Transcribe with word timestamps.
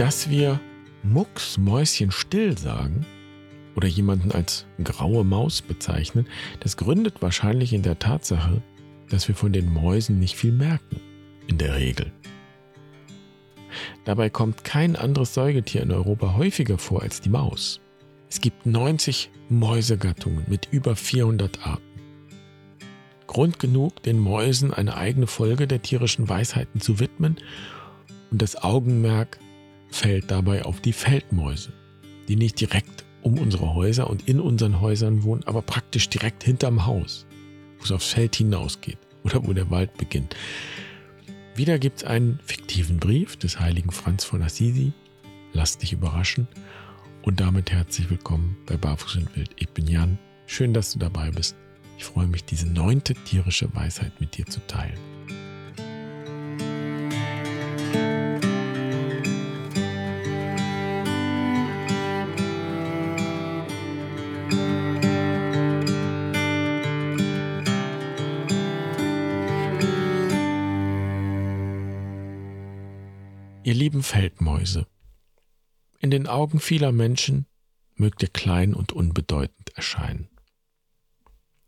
dass 0.00 0.30
wir 0.30 0.58
Mucks 1.02 1.58
Mäuschen 1.58 2.10
still 2.10 2.56
sagen 2.56 3.04
oder 3.76 3.86
jemanden 3.86 4.32
als 4.32 4.64
graue 4.82 5.24
Maus 5.24 5.60
bezeichnen, 5.60 6.26
das 6.60 6.78
gründet 6.78 7.20
wahrscheinlich 7.20 7.74
in 7.74 7.82
der 7.82 7.98
Tatsache, 7.98 8.62
dass 9.10 9.28
wir 9.28 9.34
von 9.34 9.52
den 9.52 9.70
Mäusen 9.70 10.18
nicht 10.18 10.36
viel 10.36 10.52
merken, 10.52 10.96
in 11.48 11.58
der 11.58 11.76
Regel. 11.76 12.10
Dabei 14.06 14.30
kommt 14.30 14.64
kein 14.64 14.96
anderes 14.96 15.34
Säugetier 15.34 15.82
in 15.82 15.92
Europa 15.92 16.34
häufiger 16.34 16.78
vor 16.78 17.02
als 17.02 17.20
die 17.20 17.28
Maus. 17.28 17.82
Es 18.30 18.40
gibt 18.40 18.64
90 18.64 19.30
Mäusegattungen 19.50 20.46
mit 20.48 20.68
über 20.70 20.96
400 20.96 21.66
Arten. 21.66 22.00
Grund 23.26 23.58
genug, 23.58 24.02
den 24.04 24.18
Mäusen 24.18 24.72
eine 24.72 24.96
eigene 24.96 25.26
Folge 25.26 25.66
der 25.66 25.82
tierischen 25.82 26.26
Weisheiten 26.26 26.80
zu 26.80 27.00
widmen 27.00 27.36
und 28.30 28.40
das 28.40 28.56
Augenmerk 28.56 29.38
fällt 29.90 30.30
dabei 30.30 30.64
auf 30.64 30.80
die 30.80 30.92
Feldmäuse, 30.92 31.72
die 32.28 32.36
nicht 32.36 32.60
direkt 32.60 33.04
um 33.22 33.38
unsere 33.38 33.74
Häuser 33.74 34.08
und 34.08 34.28
in 34.28 34.40
unseren 34.40 34.80
Häusern 34.80 35.22
wohnen, 35.22 35.44
aber 35.44 35.62
praktisch 35.62 36.08
direkt 36.08 36.42
hinterm 36.44 36.86
Haus, 36.86 37.26
wo 37.78 37.84
es 37.84 37.92
aufs 37.92 38.12
Feld 38.12 38.36
hinausgeht 38.36 38.98
oder 39.24 39.46
wo 39.46 39.52
der 39.52 39.70
Wald 39.70 39.96
beginnt. 39.96 40.36
Wieder 41.54 41.78
gibt 41.78 41.98
es 41.98 42.04
einen 42.04 42.38
fiktiven 42.44 42.98
Brief 42.98 43.36
des 43.36 43.60
heiligen 43.60 43.90
Franz 43.90 44.24
von 44.24 44.42
Assisi. 44.42 44.92
Lass 45.52 45.78
dich 45.78 45.92
überraschen. 45.92 46.48
Und 47.22 47.40
damit 47.40 47.70
herzlich 47.70 48.08
willkommen 48.08 48.56
bei 48.64 48.76
Barfuß 48.76 49.16
und 49.16 49.36
Wild. 49.36 49.50
Ich 49.56 49.68
bin 49.68 49.86
Jan. 49.86 50.18
Schön, 50.46 50.72
dass 50.72 50.92
du 50.92 50.98
dabei 50.98 51.30
bist. 51.30 51.54
Ich 51.98 52.04
freue 52.04 52.28
mich, 52.28 52.44
diese 52.44 52.66
neunte 52.66 53.12
tierische 53.12 53.74
Weisheit 53.74 54.20
mit 54.20 54.38
dir 54.38 54.46
zu 54.46 54.66
teilen. 54.66 55.09
Ihr 73.70 73.76
lieben 73.76 74.02
Feldmäuse, 74.02 74.88
in 76.00 76.10
den 76.10 76.26
Augen 76.26 76.58
vieler 76.58 76.90
Menschen 76.90 77.46
mögt 77.94 78.20
ihr 78.20 78.28
klein 78.28 78.74
und 78.74 78.90
unbedeutend 78.90 79.70
erscheinen. 79.76 80.28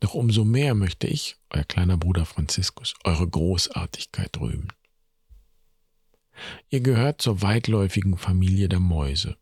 Doch 0.00 0.14
umso 0.14 0.44
mehr 0.44 0.74
möchte 0.74 1.06
ich, 1.06 1.36
euer 1.50 1.62
kleiner 1.62 1.96
Bruder 1.96 2.26
Franziskus, 2.26 2.94
eure 3.04 3.28
Großartigkeit 3.28 4.36
rühmen. 4.40 4.72
Ihr 6.70 6.80
gehört 6.80 7.22
zur 7.22 7.40
weitläufigen 7.40 8.18
Familie 8.18 8.68
der 8.68 8.80
Mäuse, 8.80 9.36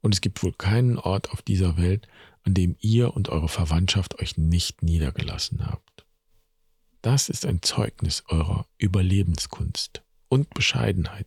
und 0.00 0.14
es 0.14 0.20
gibt 0.20 0.44
wohl 0.44 0.52
keinen 0.52 0.98
Ort 0.98 1.32
auf 1.32 1.42
dieser 1.42 1.76
Welt, 1.76 2.06
an 2.44 2.54
dem 2.54 2.76
ihr 2.78 3.16
und 3.16 3.30
eure 3.30 3.48
Verwandtschaft 3.48 4.20
euch 4.20 4.36
nicht 4.36 4.84
niedergelassen 4.84 5.66
habt. 5.66 6.06
Das 7.02 7.28
ist 7.28 7.44
ein 7.44 7.62
Zeugnis 7.62 8.22
eurer 8.28 8.68
Überlebenskunst 8.78 10.04
und 10.28 10.54
Bescheidenheit. 10.54 11.26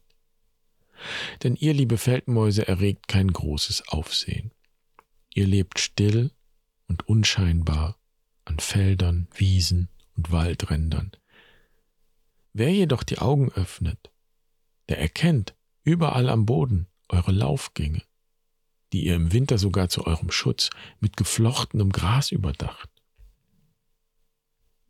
Denn 1.43 1.55
ihr, 1.55 1.73
liebe 1.73 1.97
Feldmäuse, 1.97 2.67
erregt 2.67 3.07
kein 3.07 3.31
großes 3.31 3.87
Aufsehen. 3.89 4.51
Ihr 5.33 5.47
lebt 5.47 5.79
still 5.79 6.31
und 6.87 7.07
unscheinbar 7.07 7.97
an 8.45 8.59
Feldern, 8.59 9.27
Wiesen 9.35 9.89
und 10.15 10.31
Waldrändern. 10.31 11.11
Wer 12.53 12.71
jedoch 12.71 13.03
die 13.03 13.19
Augen 13.19 13.51
öffnet, 13.51 14.11
der 14.89 14.99
erkennt 14.99 15.55
überall 15.83 16.29
am 16.29 16.45
Boden 16.45 16.87
eure 17.07 17.31
Laufgänge, 17.31 18.01
die 18.91 19.05
ihr 19.05 19.15
im 19.15 19.31
Winter 19.31 19.57
sogar 19.57 19.89
zu 19.89 20.05
eurem 20.05 20.31
Schutz 20.31 20.69
mit 20.99 21.15
geflochtenem 21.15 21.91
Gras 21.91 22.31
überdacht. 22.31 22.89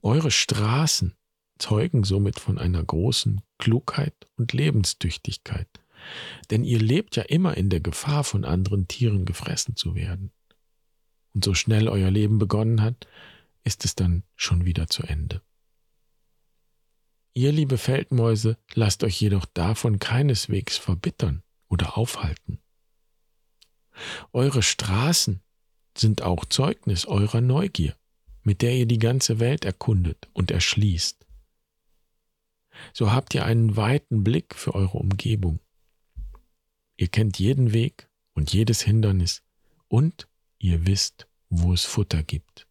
Eure 0.02 0.32
Straßen 0.32 1.16
zeugen 1.58 2.06
somit 2.06 2.40
von 2.40 2.58
einer 2.58 2.84
großen 2.84 3.42
Klugheit 3.58 4.16
und 4.38 4.54
Lebenstüchtigkeit, 4.54 5.68
denn 6.50 6.64
ihr 6.64 6.80
lebt 6.80 7.16
ja 7.16 7.24
immer 7.24 7.58
in 7.58 7.70
der 7.70 7.80
Gefahr, 7.80 8.24
von 8.24 8.46
anderen 8.46 8.88
Tieren 8.88 9.26
gefressen 9.26 9.76
zu 9.76 9.96
werden. 9.96 10.32
Und 11.34 11.46
so 11.46 11.54
schnell 11.54 11.88
euer 11.88 12.12
Leben 12.12 12.40
begonnen 12.40 12.82
hat, 12.82 13.08
ist 13.64 13.86
es 13.86 13.96
dann 13.96 14.24
schon 14.36 14.66
wieder 14.66 14.88
zu 14.88 15.04
Ende. 15.04 15.42
Ihr, 17.34 17.52
liebe 17.52 17.78
Feldmäuse, 17.78 18.58
lasst 18.74 19.04
euch 19.04 19.22
jedoch 19.22 19.46
davon 19.46 20.00
keineswegs 20.00 20.78
verbittern 20.78 21.44
oder 21.68 21.98
aufhalten. 21.98 22.60
Eure 24.34 24.64
Straßen 24.64 25.42
sind 25.96 26.22
auch 26.22 26.46
Zeugnis 26.46 27.06
eurer 27.06 27.42
Neugier, 27.42 27.96
mit 28.44 28.62
der 28.62 28.76
ihr 28.76 28.86
die 28.86 29.00
ganze 29.00 29.40
Welt 29.40 29.66
erkundet 29.66 30.30
und 30.34 30.52
erschließt. 30.52 31.26
So 32.94 33.12
habt 33.12 33.36
ihr 33.36 33.46
einen 33.46 33.76
weiten 33.76 34.24
Blick 34.24 34.56
für 34.56 34.74
eure 34.74 34.98
Umgebung 34.98 35.60
Ihr 37.00 37.08
kennt 37.08 37.40
jeden 37.40 37.72
Weg 37.72 38.10
und 38.34 38.52
jedes 38.52 38.82
Hindernis 38.82 39.42
und 39.88 40.28
ihr 40.58 40.86
wisst, 40.86 41.28
wo 41.50 41.72
es 41.72 41.86
Futter 41.86 42.24
gibt. 42.24 42.68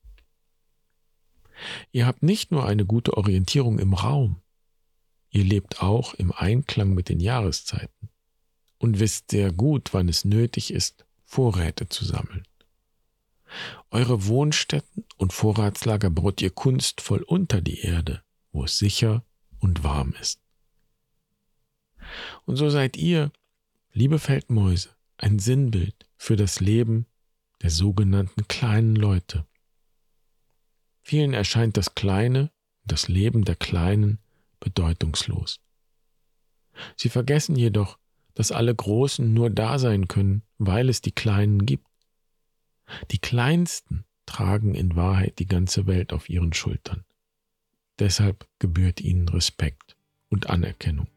Ihr 1.92 2.04
habt 2.04 2.22
nicht 2.22 2.50
nur 2.50 2.66
eine 2.66 2.84
gute 2.84 3.16
Orientierung 3.16 3.78
im 3.78 3.94
Raum, 3.94 4.42
ihr 5.30 5.44
lebt 5.44 5.82
auch 5.82 6.12
im 6.12 6.30
Einklang 6.30 6.92
mit 6.92 7.08
den 7.08 7.20
Jahreszeiten 7.20 8.10
und 8.76 9.00
wisst 9.00 9.30
sehr 9.30 9.50
gut, 9.50 9.94
wann 9.94 10.10
es 10.10 10.26
nötig 10.26 10.74
ist, 10.74 11.06
Vorräte 11.24 11.88
zu 11.88 12.04
sammeln. 12.04 12.46
Eure 13.90 14.26
Wohnstätten 14.26 15.06
und 15.16 15.32
Vorratslager 15.32 16.10
brot 16.10 16.42
ihr 16.42 16.50
kunstvoll 16.50 17.22
unter 17.22 17.62
die 17.62 17.80
Erde, 17.80 18.22
wo 18.52 18.64
es 18.64 18.76
sicher 18.76 19.24
und 19.58 19.84
warm 19.84 20.14
ist. 20.20 20.38
Und 22.44 22.56
so 22.56 22.68
seid 22.68 22.98
ihr 22.98 23.32
Liebe 23.98 24.20
Feldmäuse, 24.20 24.90
ein 25.16 25.40
Sinnbild 25.40 26.06
für 26.16 26.36
das 26.36 26.60
Leben 26.60 27.06
der 27.62 27.70
sogenannten 27.70 28.46
kleinen 28.46 28.94
Leute. 28.94 29.44
Vielen 31.02 31.34
erscheint 31.34 31.76
das 31.76 31.96
Kleine, 31.96 32.52
das 32.84 33.08
Leben 33.08 33.44
der 33.44 33.56
Kleinen 33.56 34.20
bedeutungslos. 34.60 35.58
Sie 36.94 37.08
vergessen 37.08 37.56
jedoch, 37.56 37.98
dass 38.34 38.52
alle 38.52 38.72
Großen 38.72 39.34
nur 39.34 39.50
da 39.50 39.80
sein 39.80 40.06
können, 40.06 40.44
weil 40.58 40.88
es 40.90 41.00
die 41.00 41.10
Kleinen 41.10 41.66
gibt. 41.66 41.88
Die 43.10 43.18
Kleinsten 43.18 44.04
tragen 44.26 44.76
in 44.76 44.94
Wahrheit 44.94 45.40
die 45.40 45.46
ganze 45.46 45.88
Welt 45.88 46.12
auf 46.12 46.28
ihren 46.28 46.52
Schultern. 46.52 47.04
Deshalb 47.98 48.46
gebührt 48.60 49.00
ihnen 49.00 49.28
Respekt 49.28 49.96
und 50.28 50.48
Anerkennung. 50.48 51.08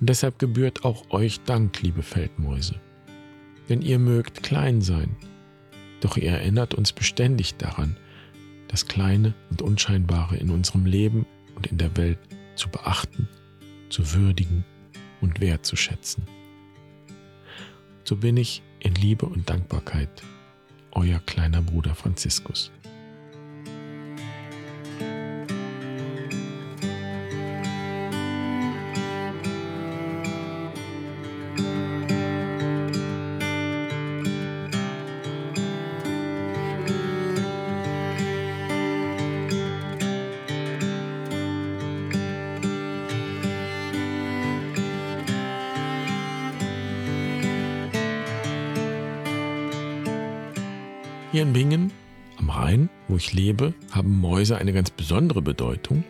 Und 0.00 0.08
deshalb 0.08 0.38
gebührt 0.38 0.84
auch 0.84 1.10
euch 1.10 1.40
Dank, 1.42 1.80
liebe 1.82 2.02
Feldmäuse. 2.02 2.80
Denn 3.68 3.82
ihr 3.82 3.98
mögt 3.98 4.42
klein 4.42 4.82
sein, 4.82 5.16
doch 6.00 6.16
ihr 6.16 6.30
erinnert 6.30 6.74
uns 6.74 6.92
beständig 6.92 7.56
daran, 7.56 7.96
das 8.68 8.86
Kleine 8.86 9.34
und 9.50 9.62
Unscheinbare 9.62 10.36
in 10.36 10.50
unserem 10.50 10.84
Leben 10.84 11.26
und 11.54 11.66
in 11.68 11.78
der 11.78 11.96
Welt 11.96 12.18
zu 12.56 12.68
beachten, 12.68 13.28
zu 13.88 14.12
würdigen 14.12 14.64
und 15.20 15.40
wertzuschätzen. 15.40 16.24
So 18.04 18.16
bin 18.16 18.36
ich 18.36 18.62
in 18.80 18.94
Liebe 18.94 19.26
und 19.26 19.48
Dankbarkeit, 19.48 20.22
euer 20.92 21.20
kleiner 21.20 21.62
Bruder 21.62 21.94
Franziskus. 21.94 22.70
Hier 51.34 51.42
in 51.42 51.52
Bingen 51.52 51.90
am 52.38 52.48
Rhein, 52.48 52.88
wo 53.08 53.16
ich 53.16 53.32
lebe, 53.32 53.74
haben 53.90 54.20
Mäuse 54.20 54.56
eine 54.56 54.72
ganz 54.72 54.90
besondere 54.92 55.42
Bedeutung, 55.42 56.04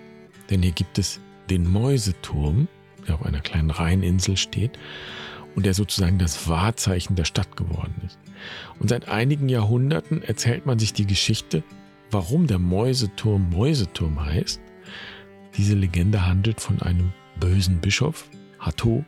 denn 0.51 0.61
hier 0.61 0.73
gibt 0.73 0.99
es 0.99 1.19
den 1.49 1.67
Mäuseturm, 1.67 2.69
der 3.09 3.15
auf 3.15 3.25
einer 3.25 3.41
kleinen 3.41 3.71
Rheininsel 3.71 4.37
steht 4.37 4.79
und 5.57 5.65
der 5.65 5.73
sozusagen 5.73 6.19
das 6.19 6.47
Wahrzeichen 6.47 7.17
der 7.17 7.25
Stadt 7.25 7.57
geworden 7.57 7.95
ist. 8.05 8.19
Und 8.79 8.91
seit 8.91 9.09
einigen 9.09 9.49
Jahrhunderten 9.49 10.23
erzählt 10.23 10.67
man 10.67 10.79
sich 10.79 10.93
die 10.93 11.07
Geschichte, 11.07 11.63
warum 12.11 12.47
der 12.47 12.59
Mäuseturm 12.59 13.49
Mäuseturm 13.49 14.23
heißt. 14.23 14.61
Diese 15.57 15.75
Legende 15.75 16.27
handelt 16.27 16.61
von 16.61 16.83
einem 16.83 17.15
bösen 17.41 17.81
Bischof, 17.81 18.29
Hatto, 18.59 19.07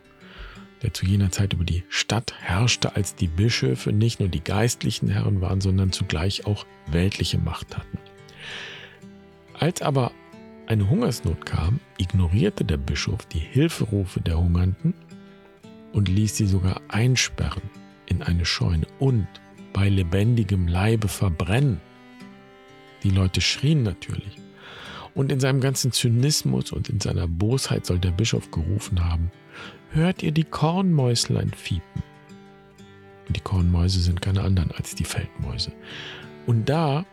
der 0.81 0.93
zu 0.93 1.05
jener 1.05 1.31
Zeit 1.31 1.53
über 1.53 1.63
die 1.63 1.83
Stadt 1.89 2.33
herrschte, 2.39 2.95
als 2.95 3.15
die 3.15 3.27
Bischöfe 3.27 3.91
nicht 3.91 4.19
nur 4.19 4.29
die 4.29 4.43
geistlichen 4.43 5.09
Herren 5.09 5.41
waren, 5.41 5.61
sondern 5.61 5.91
zugleich 5.91 6.45
auch 6.45 6.65
weltliche 6.87 7.37
Macht 7.37 7.77
hatten. 7.77 7.97
Als 9.53 9.81
aber 9.81 10.11
eine 10.67 10.89
Hungersnot 10.89 11.45
kam, 11.45 11.79
ignorierte 11.97 12.65
der 12.65 12.77
Bischof 12.77 13.25
die 13.25 13.39
Hilferufe 13.39 14.21
der 14.21 14.37
Hungernden 14.37 14.93
und 15.93 16.09
ließ 16.09 16.35
sie 16.35 16.45
sogar 16.45 16.81
einsperren 16.89 17.63
in 18.05 18.21
eine 18.21 18.45
Scheune 18.45 18.85
und 18.99 19.27
bei 19.73 19.89
lebendigem 19.89 20.67
Leibe 20.67 21.07
verbrennen. 21.07 21.79
Die 23.03 23.09
Leute 23.09 23.41
schrien 23.41 23.83
natürlich. 23.83 24.37
Und 25.17 25.31
in 25.31 25.39
seinem 25.39 25.61
ganzen 25.61 25.91
Zynismus 25.91 26.71
und 26.71 26.89
in 26.89 26.99
seiner 26.99 27.27
Bosheit 27.27 27.87
soll 27.87 27.97
der 27.97 28.11
Bischof 28.11 28.51
gerufen 28.51 29.03
haben, 29.03 29.31
hört 29.89 30.21
ihr 30.21 30.31
die 30.31 30.43
Kornmäuslein 30.43 31.49
fiepen? 31.49 32.03
Und 33.27 33.35
die 33.35 33.41
Kornmäuse 33.41 33.99
sind 33.99 34.21
keine 34.21 34.43
anderen 34.43 34.71
als 34.73 34.93
die 34.93 35.05
Feldmäuse. 35.05 35.71
Und 36.45 36.69
da, 36.69 37.03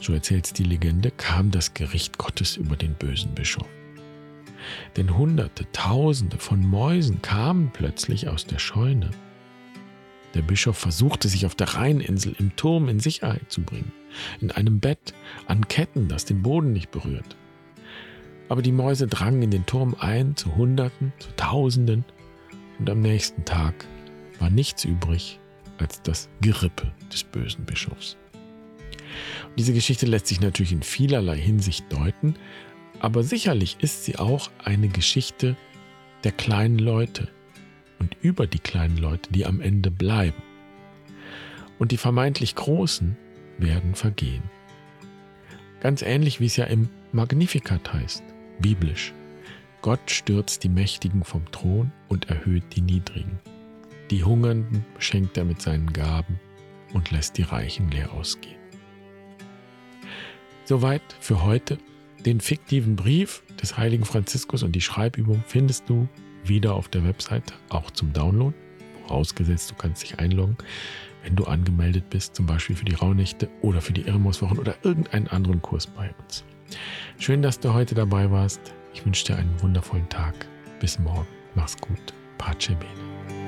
so 0.00 0.12
erzählt 0.12 0.58
die 0.58 0.64
Legende, 0.64 1.12
kam 1.12 1.52
das 1.52 1.72
Gericht 1.72 2.18
Gottes 2.18 2.56
über 2.56 2.74
den 2.74 2.94
bösen 2.94 3.32
Bischof. 3.32 3.68
Denn 4.96 5.16
Hunderte, 5.16 5.70
Tausende 5.70 6.38
von 6.38 6.66
Mäusen 6.66 7.22
kamen 7.22 7.70
plötzlich 7.72 8.26
aus 8.26 8.44
der 8.44 8.58
Scheune. 8.58 9.12
Der 10.34 10.42
Bischof 10.42 10.76
versuchte 10.76 11.28
sich 11.28 11.46
auf 11.46 11.54
der 11.54 11.74
Rheininsel 11.74 12.34
im 12.40 12.56
Turm 12.56 12.88
in 12.88 12.98
Sicherheit 12.98 13.52
zu 13.52 13.62
bringen, 13.62 13.92
in 14.40 14.50
einem 14.50 14.80
Bett, 14.80 15.14
an 15.46 15.68
Ketten, 15.68 16.08
das 16.08 16.24
den 16.24 16.42
Boden 16.42 16.72
nicht 16.72 16.90
berührt. 16.90 17.36
Aber 18.52 18.60
die 18.60 18.70
Mäuse 18.70 19.06
drangen 19.06 19.40
in 19.40 19.50
den 19.50 19.64
Turm 19.64 19.96
ein, 19.98 20.36
zu 20.36 20.54
Hunderten, 20.56 21.14
zu 21.18 21.30
Tausenden, 21.36 22.04
und 22.78 22.90
am 22.90 23.00
nächsten 23.00 23.46
Tag 23.46 23.86
war 24.40 24.50
nichts 24.50 24.84
übrig 24.84 25.40
als 25.78 26.02
das 26.02 26.28
Gerippe 26.42 26.92
des 27.10 27.24
bösen 27.24 27.64
Bischofs. 27.64 28.18
Und 29.48 29.58
diese 29.58 29.72
Geschichte 29.72 30.04
lässt 30.04 30.26
sich 30.26 30.42
natürlich 30.42 30.72
in 30.72 30.82
vielerlei 30.82 31.38
Hinsicht 31.38 31.90
deuten, 31.90 32.34
aber 33.00 33.22
sicherlich 33.22 33.78
ist 33.80 34.04
sie 34.04 34.18
auch 34.18 34.50
eine 34.62 34.88
Geschichte 34.88 35.56
der 36.22 36.32
kleinen 36.32 36.78
Leute 36.78 37.28
und 38.00 38.18
über 38.20 38.46
die 38.46 38.58
kleinen 38.58 38.98
Leute, 38.98 39.32
die 39.32 39.46
am 39.46 39.62
Ende 39.62 39.90
bleiben. 39.90 40.42
Und 41.78 41.90
die 41.90 41.96
vermeintlich 41.96 42.54
Großen 42.54 43.16
werden 43.56 43.94
vergehen. 43.94 44.42
Ganz 45.80 46.02
ähnlich 46.02 46.38
wie 46.38 46.46
es 46.46 46.56
ja 46.56 46.66
im 46.66 46.90
Magnificat 47.12 47.94
heißt, 47.94 48.22
biblisch. 48.60 49.12
Gott 49.80 50.10
stürzt 50.10 50.62
die 50.62 50.68
Mächtigen 50.68 51.24
vom 51.24 51.50
Thron 51.50 51.90
und 52.08 52.30
erhöht 52.30 52.64
die 52.76 52.82
Niedrigen. 52.82 53.40
Die 54.10 54.24
Hungernden 54.24 54.84
beschenkt 54.94 55.36
er 55.36 55.44
mit 55.44 55.60
seinen 55.60 55.92
Gaben 55.92 56.38
und 56.92 57.10
lässt 57.10 57.38
die 57.38 57.42
Reichen 57.42 57.90
leer 57.90 58.12
ausgehen. 58.12 58.60
Soweit 60.64 61.02
für 61.20 61.42
heute. 61.42 61.78
Den 62.24 62.40
fiktiven 62.40 62.94
Brief 62.94 63.42
des 63.60 63.76
heiligen 63.76 64.04
Franziskus 64.04 64.62
und 64.62 64.76
die 64.76 64.80
Schreibübung 64.80 65.42
findest 65.44 65.88
du 65.88 66.08
wieder 66.44 66.74
auf 66.74 66.88
der 66.88 67.04
Webseite, 67.04 67.54
auch 67.68 67.90
zum 67.90 68.12
Download. 68.12 68.54
Vorausgesetzt, 69.08 69.72
du 69.72 69.74
kannst 69.74 70.02
dich 70.02 70.20
einloggen, 70.20 70.56
wenn 71.24 71.34
du 71.34 71.44
angemeldet 71.44 72.08
bist, 72.10 72.36
zum 72.36 72.46
Beispiel 72.46 72.76
für 72.76 72.84
die 72.84 72.94
Rauhnächte 72.94 73.48
oder 73.60 73.80
für 73.80 73.92
die 73.92 74.02
Irrmuswochen 74.02 74.58
oder 74.60 74.76
irgendeinen 74.84 75.26
anderen 75.28 75.60
Kurs 75.62 75.88
bei 75.88 76.14
uns. 76.22 76.44
Schön, 77.18 77.42
dass 77.42 77.60
du 77.60 77.72
heute 77.72 77.94
dabei 77.94 78.30
warst. 78.30 78.60
Ich 78.94 79.04
wünsche 79.04 79.26
dir 79.26 79.36
einen 79.36 79.60
wundervollen 79.62 80.08
Tag. 80.08 80.34
Bis 80.80 80.98
morgen. 80.98 81.26
Mach's 81.54 81.76
gut. 81.76 82.12
Pace 82.38 82.68
bene. 82.68 83.41